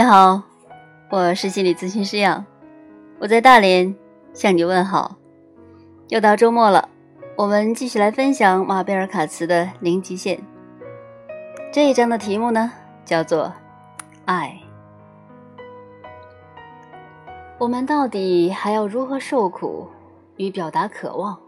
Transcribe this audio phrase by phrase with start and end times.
[0.00, 0.40] 你好，
[1.10, 2.46] 我是心理咨询师杨，
[3.18, 3.94] 我在大连
[4.32, 5.16] 向你问好。
[6.08, 6.88] 又到周末了，
[7.36, 10.38] 我们继续来分享马贝尔卡茨的《零极限》
[11.70, 12.72] 这一章的题目呢，
[13.04, 13.52] 叫做
[14.24, 14.58] “爱”。
[17.60, 19.86] 我们到底还要如何受苦
[20.36, 21.38] 与表达渴望，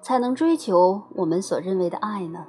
[0.00, 2.46] 才能追求我们所认为的爱呢？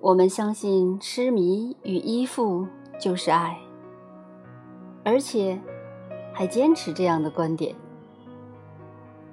[0.00, 2.66] 我们相信痴迷与依附。
[3.02, 3.58] 就是爱，
[5.04, 5.58] 而且
[6.32, 7.74] 还坚持这样的观点。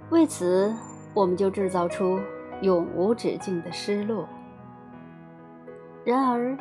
[0.10, 0.74] 为此，
[1.14, 2.20] 我们就制造出
[2.64, 4.28] 永无止境的失落。
[6.04, 6.58] 然而，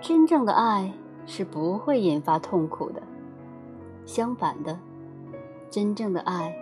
[0.00, 0.92] 真正的爱
[1.26, 3.00] 是不会引发痛苦的。
[4.04, 4.76] 相反的，
[5.68, 6.52] 真正的爱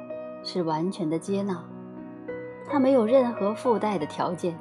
[0.45, 1.65] 是完全的接纳，
[2.69, 4.55] 它没有任何附带的条件，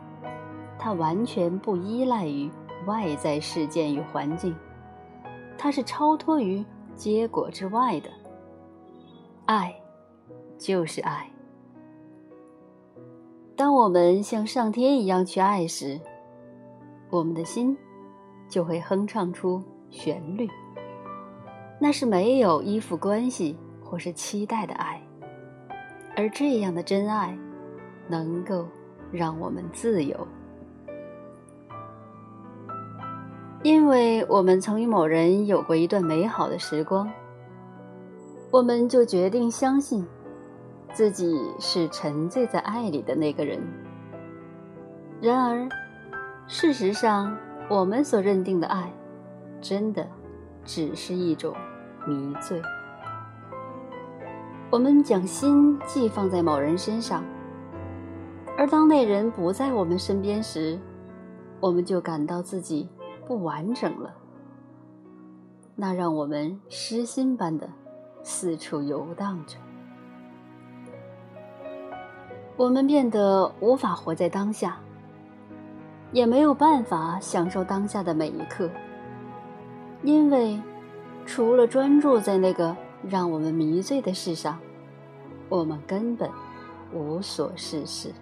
[0.79, 2.49] 它完全不依赖于
[2.85, 4.55] 外在事件与环境。
[5.57, 6.63] 它是超脱于
[6.95, 8.09] 结果之外的，
[9.45, 9.73] 爱
[10.57, 11.29] 就是爱。
[13.55, 15.99] 当我们像上天一样去爱时，
[17.09, 17.75] 我们的心
[18.47, 20.47] 就会哼唱出旋律。
[21.79, 25.01] 那是没有依附关系或是期待的爱，
[26.15, 27.37] 而这样的真爱，
[28.07, 28.67] 能够
[29.11, 30.27] 让我们自由。
[33.63, 37.09] 因为我们曾与某人有过一段美好的时光，
[38.51, 40.05] 我们就决定相信
[40.93, 43.59] 自己是沉醉在爱里的那个人。
[45.19, 45.67] 然而，
[46.47, 47.35] 事实上，
[47.67, 48.93] 我们所认定的爱，
[49.59, 50.07] 真的
[50.63, 51.53] 只是一种
[52.05, 52.61] 迷醉。
[54.69, 57.23] 我们将心寄放在某人身上，
[58.55, 60.79] 而当那人不在我们身边时，
[61.59, 62.87] 我们就感到自己。
[63.27, 64.15] 不完整了，
[65.75, 67.69] 那让我们失心般的
[68.23, 69.57] 四处游荡着，
[72.55, 74.79] 我们变得无法活在当下，
[76.13, 78.69] 也没有办法享受当下的每一刻，
[80.03, 80.57] 因为
[81.25, 82.73] 除了专注在那个
[83.03, 84.57] 让我们迷醉的事上，
[85.49, 86.29] 我们根本
[86.93, 88.13] 无所事事。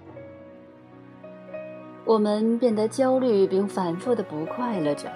[2.05, 5.11] 我们变得焦虑，并反复的不快乐着。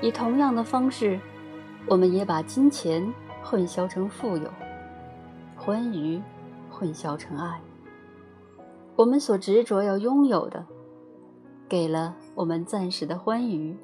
[0.00, 1.18] 以同样的方式，
[1.86, 3.12] 我们也把金钱
[3.42, 4.48] 混淆成富有，
[5.56, 6.22] 欢愉
[6.70, 7.60] 混淆成爱。
[8.94, 10.64] 我们所执着要拥有的，
[11.68, 13.76] 给了我们暂时的欢愉，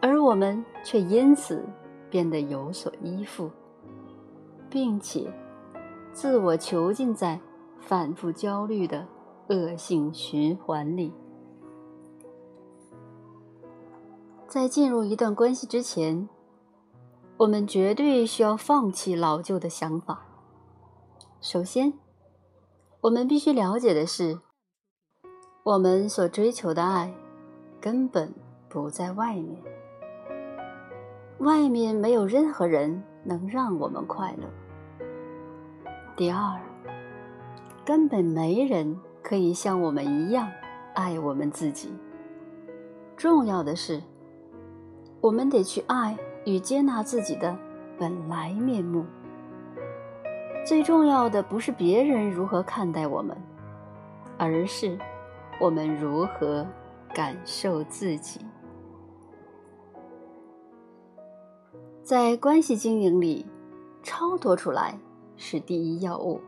[0.00, 1.64] 而我们却因此
[2.10, 3.48] 变得有所依附，
[4.68, 5.32] 并且
[6.12, 7.38] 自我囚禁在
[7.78, 9.06] 反复焦虑的。
[9.48, 11.12] 恶性循环里，
[14.48, 16.26] 在进入一段关系之前，
[17.36, 20.24] 我们绝对需要放弃老旧的想法。
[21.42, 21.92] 首先，
[23.02, 24.38] 我们必须了解的是，
[25.62, 27.14] 我们所追求的爱
[27.82, 28.32] 根本
[28.70, 29.62] 不在外面，
[31.40, 34.48] 外面没有任何人能让我们快乐。
[36.16, 36.58] 第二，
[37.84, 38.98] 根本没人。
[39.24, 40.52] 可以像我们一样
[40.94, 41.92] 爱我们自己。
[43.16, 44.02] 重要的是，
[45.22, 47.56] 我们得去爱与接纳自己的
[47.98, 49.06] 本来面目。
[50.66, 53.34] 最重要的不是别人如何看待我们，
[54.36, 54.98] 而是
[55.58, 56.66] 我们如何
[57.14, 58.40] 感受自己。
[62.02, 63.46] 在关系经营里，
[64.02, 64.98] 超脱出来
[65.36, 66.42] 是第一要务。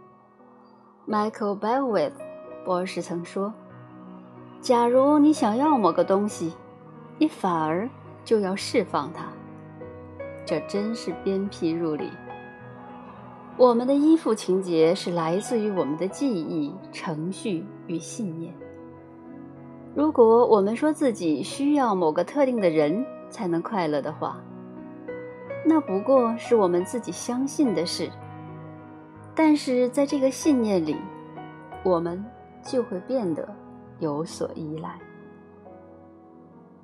[1.08, 2.35] Michael b e l w i t h
[2.66, 3.54] 博士曾说
[4.60, 6.52] ：“假如你想要某个东西，
[7.16, 7.88] 你反而
[8.24, 9.28] 就要释放它。”
[10.44, 12.10] 这真是鞭辟入里。
[13.56, 18.52] 我们的依附情节是来自于我们的记忆、程序与信念。
[19.94, 24.38] 如果我们说自己需要某个特定的人才能快乐的话，
[25.64, 28.10] 那不过是我们自己相信的事。
[29.36, 30.96] 但是在这个信念里，
[31.84, 32.24] 我们。
[32.66, 33.48] 就会变得
[33.98, 34.98] 有所依赖。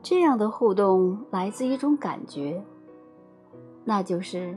[0.02, 2.64] 这样的互动来自一种感觉，
[3.84, 4.56] 那就是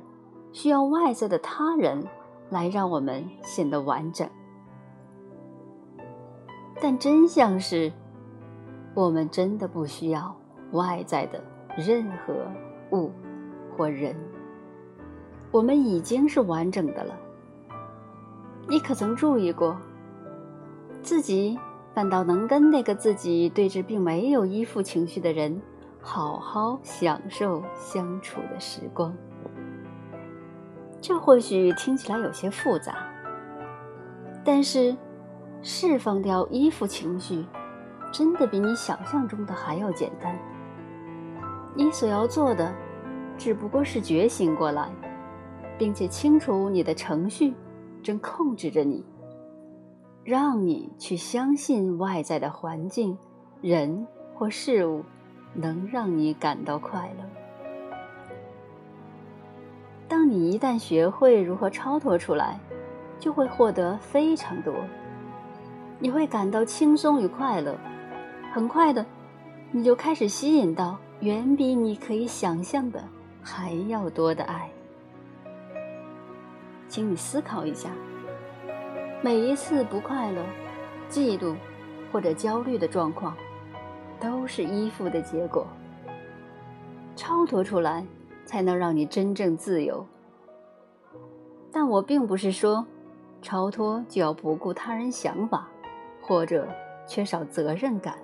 [0.52, 2.04] 需要外在的他人
[2.50, 4.28] 来让我们显得完整。
[6.82, 7.92] 但真相是，
[8.94, 10.36] 我们真的不需要
[10.72, 11.44] 外在的
[11.78, 12.34] 任何
[12.92, 13.12] 物
[13.76, 14.16] 或人，
[15.52, 17.16] 我们已经是完整的了。
[18.68, 19.78] 你可曾注意过？
[21.06, 21.56] 自己
[21.94, 25.62] 反倒能跟那个自己对峙并没有依附情绪的人，
[26.02, 29.16] 好好享受相处的时光。
[31.00, 33.08] 这或许听起来有些复杂，
[34.44, 34.98] 但是
[35.62, 37.46] 释放掉依附情绪，
[38.12, 40.36] 真的比你想象中的还要简单。
[41.76, 42.74] 你所要做的，
[43.38, 44.90] 只不过是觉醒过来，
[45.78, 47.54] 并且清楚你的程序
[48.02, 49.06] 正控制着你，
[50.26, 53.16] 让你去相信外在的环境、
[53.62, 55.04] 人或事物
[55.54, 57.24] 能让你感到快乐。
[60.08, 62.60] 当你一旦学会如何超脱出来，
[63.20, 64.74] 就会获得非常多。
[66.00, 67.78] 你会感到轻松与快乐，
[68.52, 69.06] 很快的，
[69.72, 73.08] 你就开始吸引到远比你可以想象的
[73.44, 74.72] 还要多的爱。
[76.88, 77.92] 请你思考一下，
[79.26, 80.46] 每一次不快乐、
[81.10, 81.56] 嫉妒
[82.12, 83.36] 或者焦虑的状况，
[84.20, 85.66] 都是依附的结果。
[87.16, 88.06] 超脱出来。
[88.46, 90.06] 才能让你真正自由。
[91.72, 92.86] 但我并不是说，
[93.42, 95.68] 超脱就要不顾他人想法，
[96.22, 96.68] 或者
[97.08, 98.16] 缺少责任感。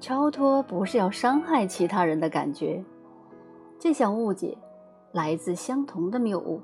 [0.00, 2.84] 超脱不是要伤害其他人的感觉。
[3.78, 4.58] 这项误解
[5.12, 6.60] 来自相同的谬误，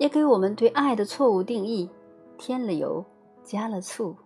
[0.00, 1.90] 也给我们对爱的错误定义
[2.38, 3.04] 添了油，
[3.42, 4.16] 加了醋。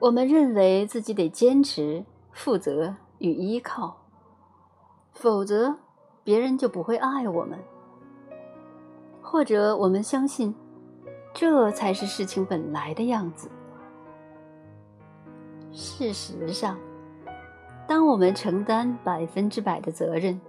[0.00, 2.02] 我们认为自己得坚持、
[2.32, 3.94] 负责与依靠。
[5.12, 5.76] 否则，
[6.24, 7.58] 别人就不会爱我们；
[9.20, 10.54] 或者，我们相信，
[11.34, 13.50] 这才是事情本来的样子。
[15.70, 16.78] 事实上，
[17.86, 20.40] 当我们承担百分之百的责任，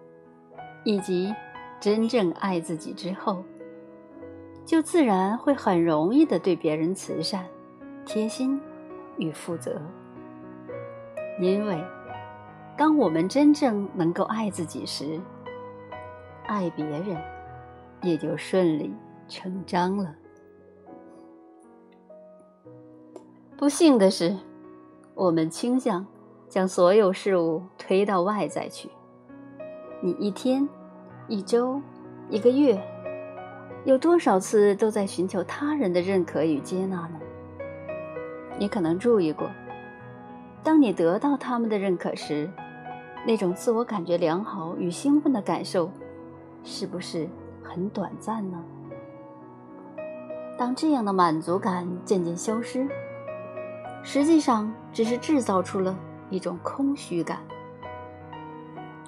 [0.86, 1.36] 以及
[1.84, 3.44] 真正爱自己之后，
[4.64, 7.46] 就自然会很容易的对别人慈善、
[8.06, 8.58] 贴心
[9.18, 9.82] 与负责，
[11.42, 11.84] 因为。
[12.78, 15.20] 当我们真正能够爱自己时，
[16.48, 17.18] 爱别人
[18.02, 18.94] 也就顺理
[19.28, 20.16] 成章了。
[23.58, 24.38] 不幸的是，
[25.16, 26.08] 我们倾向
[26.48, 28.90] 将所有事物推到外在去。
[30.02, 30.68] 你一天、
[31.30, 31.82] 一周、
[32.30, 32.78] 一个月，
[33.86, 37.20] 有多少次都在寻求他人的认可与接纳呢？
[38.60, 39.50] 你可能注意过，
[40.62, 42.50] 当你得到他们的认可时，
[43.26, 45.90] 那种自我感觉良好与兴奋的感受，
[46.62, 47.28] 是不是
[47.64, 48.62] 很短暂呢？
[50.58, 52.86] 当这样的满足感渐渐消失，
[54.04, 55.98] 实际上只是制造出了
[56.30, 57.40] 一种空虚感。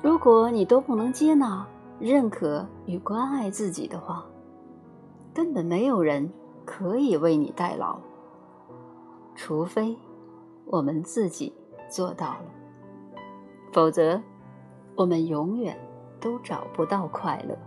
[0.02, 1.68] 如果你都不能接纳、
[2.00, 4.26] 认可与关爱自己的话，
[5.34, 6.32] 根本没有人
[6.66, 7.98] 可以为你代劳，
[9.36, 9.98] 除非
[10.66, 11.54] 我们自己
[11.90, 12.46] 做到了。
[13.72, 14.22] 否则，
[14.96, 15.78] 我们永远
[16.20, 17.58] 都找不到快乐。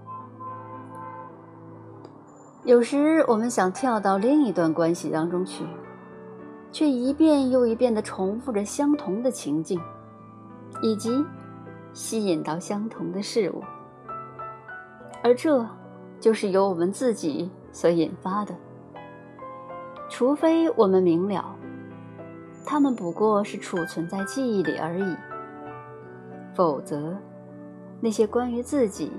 [2.65, 5.65] 有时，我们想跳到另一段关系当中去，
[6.71, 9.81] 却一遍又一遍地重复着相同的情境，
[10.83, 11.25] 以及
[11.93, 13.63] 吸引到相同的事物，
[15.23, 15.67] 而这
[16.21, 18.55] 就是由我们自己所引发的。
[20.09, 21.55] 除非我们明了，
[22.65, 25.17] 它们不过是储存在记忆里而已。
[26.55, 27.17] 否则，
[28.01, 29.13] 那些关于自己、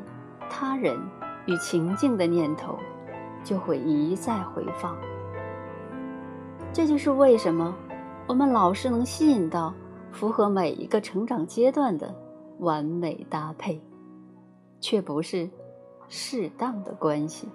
[0.49, 0.99] 他人
[1.45, 2.77] 与情境的念头
[3.43, 4.97] 就会一再回放。
[6.73, 7.73] 这就是为什么
[8.27, 9.73] 我们老是能吸引到
[10.11, 12.13] 符合每一个成长阶段的
[12.59, 13.81] 完美搭配，
[14.81, 15.49] 却不是
[16.09, 17.47] 适当的关系。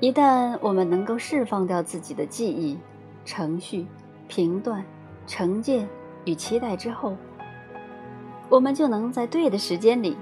[0.00, 2.78] 一旦我们能够释放掉自己的记忆、
[3.24, 3.86] 程序、
[4.26, 4.84] 评断、
[5.26, 5.88] 成见
[6.24, 7.16] 与期待之后，
[8.48, 10.16] 我们就能在对的时间里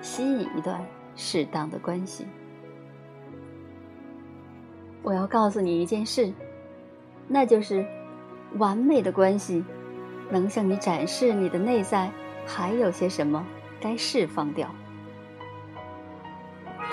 [0.00, 0.82] 吸引一段
[1.16, 2.26] 适当的关系。
[5.02, 6.32] 我要告诉你一件事，
[7.28, 7.84] 那就是
[8.56, 9.62] 完美的关系
[10.30, 12.10] 能向你展示你的内在
[12.46, 13.46] 还有些什么
[13.78, 14.74] 该释放掉，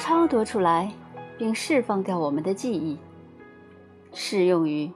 [0.02, 0.92] 超脱出来，
[1.38, 2.98] 并释放掉我们的记忆，
[4.12, 4.92] 适用于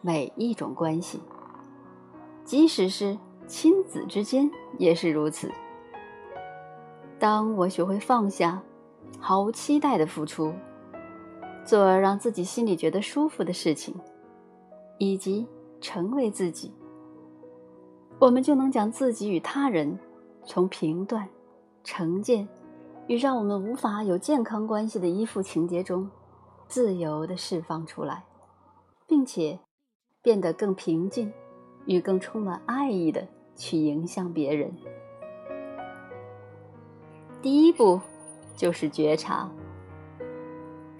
[0.00, 1.20] 每一种关系，
[2.44, 3.16] 即使是。
[3.46, 5.50] 亲子之间也是如此。
[7.18, 8.62] 当我学会放下，
[9.18, 10.52] 毫无期待的付出，
[11.64, 13.94] 做让自己心里觉得舒服的事情，
[14.98, 15.46] 以及
[15.80, 16.70] 成为自己，
[18.18, 19.98] 我们就能将自己与他人
[20.44, 21.26] 从评断、
[21.82, 22.46] 成见
[23.08, 26.08] 与让我们无法有健康关系的依附情节中，
[26.68, 28.22] 自由的释放出来，
[29.08, 29.58] 并且
[30.22, 31.32] 变得更平静。
[31.86, 34.70] 与更充满爱意的去影响别人。
[37.40, 37.98] 第一步
[38.54, 39.50] 就是觉察，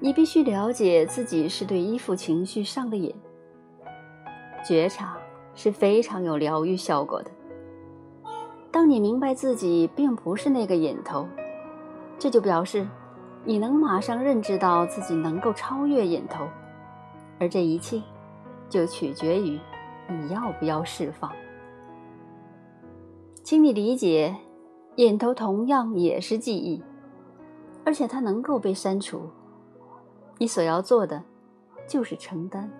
[0.00, 3.14] 你必须了解自己是对依附情绪上了瘾。
[4.64, 5.18] 觉察
[5.54, 7.30] 是非常有疗愈效果的。
[8.70, 11.28] 当你明白自己并不是那个瘾头，
[12.18, 12.86] 这就表示
[13.44, 16.46] 你能马上认知到自己能够超越瘾头，
[17.38, 18.02] 而这一切
[18.68, 19.58] 就取决于
[20.08, 21.30] 你要不要释放。
[23.42, 24.34] 请你理解，
[24.96, 26.82] 瘾头同样也是记忆，
[27.84, 29.22] 而且它能够被删除。
[30.36, 31.22] 你所要做的
[31.86, 32.70] 就是承担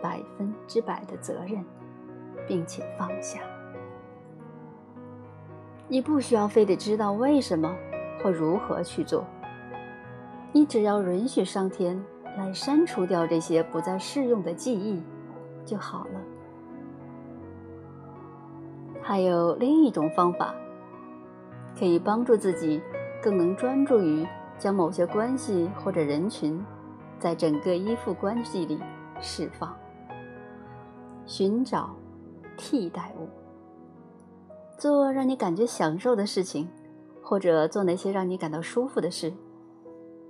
[0.00, 1.64] 百分之百的责任，
[2.46, 3.40] 并且放下。
[5.88, 7.76] 你不需要非得知道为什么
[8.24, 9.22] 或如何去做，
[10.50, 12.02] 你只要允许上天
[12.38, 15.02] 来删除掉这些不再适用的记忆
[15.62, 16.20] 就好了。
[19.02, 20.54] 还有另一种方法，
[21.78, 22.80] 可以帮助自己
[23.22, 24.26] 更能专注于
[24.58, 26.64] 将某些关系或者人群，
[27.18, 28.80] 在整个依附关系里
[29.20, 29.76] 释放，
[31.26, 31.94] 寻找
[32.56, 33.28] 替代物。
[34.78, 36.66] 做让你感觉享受的事情，
[37.24, 39.32] 或者做那些让你感到舒服的事，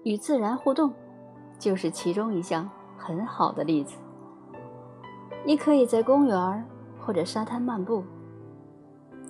[0.04, 0.92] 与自然互动，
[1.58, 3.96] 就是其中一项很好的例子。
[5.44, 6.64] 你可以在公园
[6.98, 8.04] 或者沙滩漫步，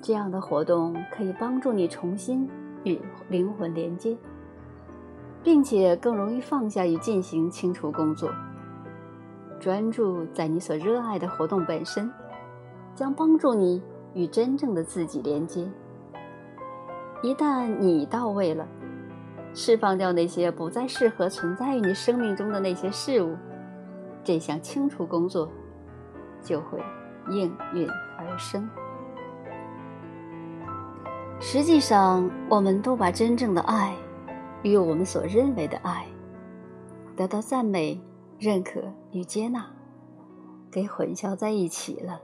[0.03, 2.47] 这样的活动可以帮助你重新
[2.85, 4.17] 与灵魂连接，
[5.43, 8.31] 并且更容易放下与进行清除工作。
[9.59, 12.13] 专注在你所热爱的活动本身，
[12.95, 13.83] 将帮助你。
[14.17, 15.69] 与真正的自己连接。
[17.25, 18.69] 一旦你到位了，
[19.55, 23.35] 释放掉那些不再适合存在于你生命中的那些事物，
[24.23, 25.51] 这项清除工作
[26.43, 26.79] 就会
[27.31, 27.89] 应运
[28.19, 28.69] 而生。
[31.41, 33.97] 实际上，我们都把真正的爱
[34.63, 36.07] 与我们所认为的爱
[37.17, 37.99] 得到赞美、
[38.39, 39.65] 认可与接纳
[40.71, 42.21] 给混淆在一起了。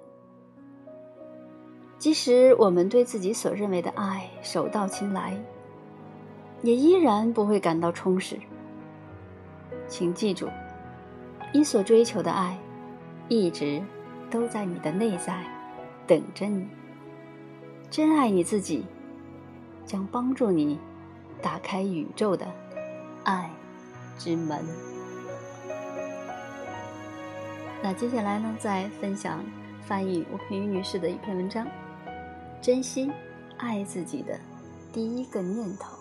[2.01, 5.39] 即使我们对自己所认为的爱手到擒来，
[6.63, 8.39] 也依然不会感到充实。
[9.87, 10.49] 请记住，
[11.53, 12.59] 你所追求的爱，
[13.29, 13.83] 一直
[14.31, 15.45] 都在你的内在
[16.07, 16.67] 等着你。
[17.91, 18.87] 真爱你自己，
[19.85, 20.79] 将帮助你
[21.43, 22.47] 打开宇宙的
[23.25, 23.51] 爱
[24.17, 24.65] 之门。
[27.83, 29.45] 那接下来呢，再分享
[29.83, 31.67] 翻译吴平玉女士的一篇文章。
[32.63, 33.11] 珍惜
[33.57, 34.39] 爱自己的
[34.93, 35.97] 第一个念头。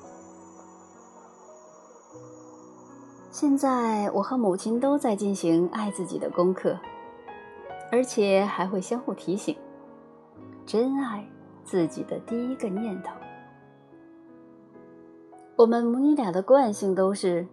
[3.32, 6.78] 现在我和母亲都在进行爱自己的功课，
[7.90, 9.56] 而且还会相互提醒，
[10.66, 11.26] 珍爱
[11.64, 13.12] 自己的第一个念头。
[15.56, 17.48] 我们母女俩的惯性都是，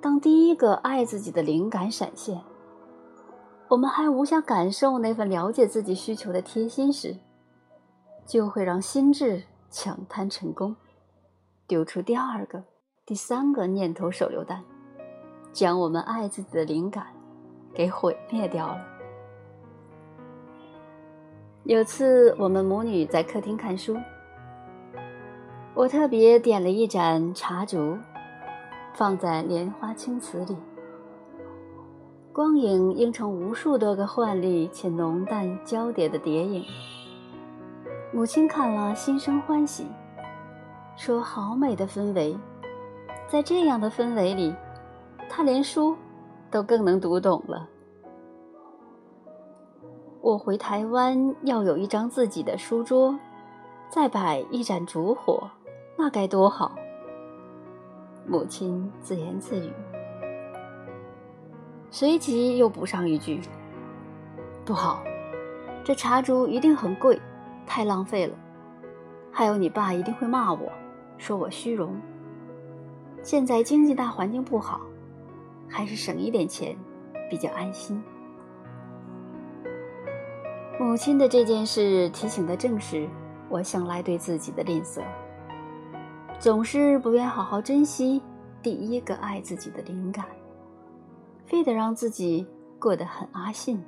[0.00, 2.40] 当第一个爱自己的灵感闪现，
[3.68, 7.16] 我们还无暇感受那份了解自己需求的贴心时。
[8.26, 10.74] 就会让心智抢滩成功，
[11.66, 12.62] 丢出第二个、
[13.04, 14.62] 第三个念头手榴弹，
[15.52, 17.06] 将我们爱自己的灵感
[17.72, 18.78] 给毁灭掉了。
[21.64, 23.96] 有次我们母女在客厅看书，
[25.74, 27.96] 我特别点了一盏茶烛，
[28.94, 30.56] 放在莲花青瓷里，
[32.32, 36.64] 光影映成无数多个幻丽且浓淡交叠的蝶影。
[38.14, 39.88] 母亲看了，心生欢喜，
[40.94, 42.38] 说：“好美的氛围，
[43.26, 44.54] 在这样的氛围里，
[45.28, 45.96] 她连书
[46.48, 47.68] 都更能读懂了。”
[50.22, 53.18] 我回台湾要有一张自己的书桌，
[53.88, 55.50] 再摆一盏烛火，
[55.98, 56.70] 那该多好！
[58.28, 59.72] 母亲自言自语，
[61.90, 63.40] 随即又补上一句
[64.64, 65.02] ：“不好，
[65.82, 67.20] 这茶烛一定很贵。”
[67.66, 68.36] 太浪费了，
[69.30, 70.72] 还有你爸一定会骂我，
[71.18, 71.94] 说我虚荣。
[73.22, 74.80] 现在经济大环境不好，
[75.68, 76.76] 还是省一点钱
[77.30, 78.02] 比较安心。
[80.78, 83.08] 母亲的这件事提醒的正是
[83.48, 85.02] 我向来对自己的吝啬，
[86.38, 88.20] 总是不愿好好珍惜
[88.62, 90.26] 第一个爱自己的灵感，
[91.46, 92.46] 非得让自己
[92.78, 93.82] 过得很阿信。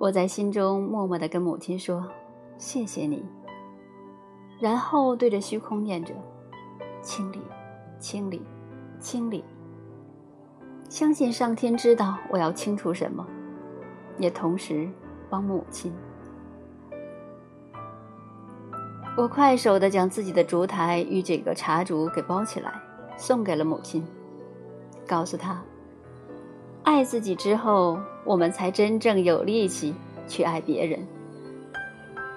[0.00, 2.02] 我在心中默默地跟母亲说
[2.56, 3.22] ：“谢谢你。”
[4.58, 6.14] 然后对着虚空念着
[7.04, 7.38] ：“清理，
[7.98, 8.40] 清理，
[8.98, 9.44] 清理。”
[10.88, 13.26] 相信上天知道我要清除什么，
[14.16, 14.88] 也同时
[15.28, 15.92] 帮母亲。
[19.18, 22.72] 我快手的将自己的烛台与这个茶烛给包起来，
[23.18, 24.02] 送给了母亲，
[25.06, 25.62] 告诉她：
[26.82, 29.94] 爱自己之后，我们才真正有力气
[30.26, 31.06] 去爱别人。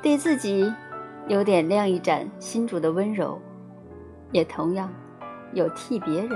[0.02, 0.72] 对自己
[1.28, 3.40] 有点亮一盏心烛的温柔，
[4.32, 4.92] 也同样
[5.54, 6.30] 有替别人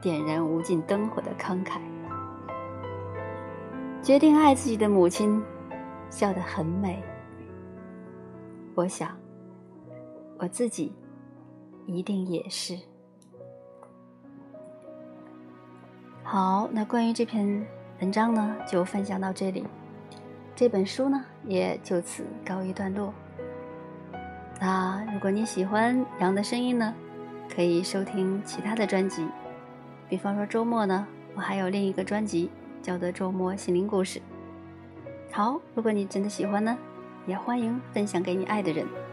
[0.00, 1.78] 点燃无尽灯火的慷慨。
[4.02, 5.42] 决定爱自己的母亲，
[6.10, 7.02] 笑得很美。
[8.74, 9.16] 我想。
[10.36, 10.92] 我自己
[11.86, 12.76] 一定也是。
[16.34, 17.64] 好，那关于这篇
[18.00, 19.64] 文章呢，就分享到这里。
[20.56, 23.14] 这本书呢，也就此告一段落。
[24.60, 26.92] 那如果你喜欢羊的声音呢，
[27.54, 29.28] 可以收听其他的专辑，
[30.08, 32.50] 比方说周末呢，我还有另一个专辑
[32.82, 34.18] 叫做《周末心灵故事》。
[35.30, 36.76] 好，如果你真的喜欢呢，
[37.28, 38.84] 也欢迎分享给你爱的人。